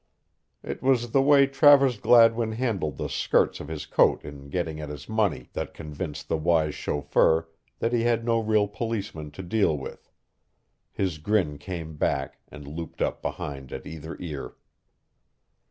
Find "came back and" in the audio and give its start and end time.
11.59-12.67